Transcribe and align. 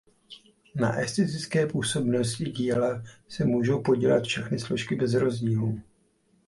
Na 0.75 0.97
estetické 0.99 1.67
působnosti 1.67 2.43
díla 2.45 3.03
se 3.27 3.45
můžou 3.45 3.81
podílet 3.83 4.23
všechny 4.23 4.59
složky 4.59 4.95
bez 4.95 5.13
rozdílů. 5.13 5.81